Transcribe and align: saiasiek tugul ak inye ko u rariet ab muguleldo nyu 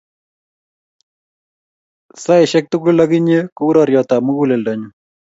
saiasiek 2.21 2.65
tugul 2.71 2.97
ak 3.03 3.11
inye 3.19 3.39
ko 3.55 3.61
u 3.69 3.71
rariet 3.75 4.09
ab 4.15 4.21
muguleldo 4.25 4.73
nyu 4.79 4.89